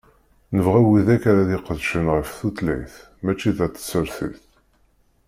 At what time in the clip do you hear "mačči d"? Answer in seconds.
3.23-3.59